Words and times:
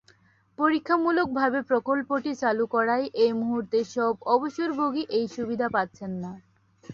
পরীক্ষামূলকভাবে 0.57 1.59
প্রকল্পটি 1.61 2.31
চালু 2.35 2.65
করায় 2.67 3.05
এই 3.23 3.31
মুহূর্তে 3.33 3.79
সব 3.95 4.13
অবসরভোগী 4.27 5.03
এই 5.17 5.25
সুবিধা 5.35 5.67
পাচ্ছেন 5.75 6.11
না। 6.23 6.31